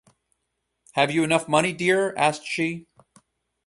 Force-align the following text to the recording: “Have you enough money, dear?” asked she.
“Have 0.93 1.11
you 1.11 1.23
enough 1.23 1.47
money, 1.47 1.73
dear?” 1.73 2.15
asked 2.17 2.43
she. 2.47 2.87